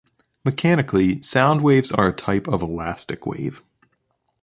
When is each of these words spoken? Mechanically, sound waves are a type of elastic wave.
Mechanically, 0.43 1.21
sound 1.21 1.61
waves 1.63 1.91
are 1.91 2.07
a 2.07 2.11
type 2.11 2.47
of 2.47 2.63
elastic 2.63 3.27
wave. 3.27 3.61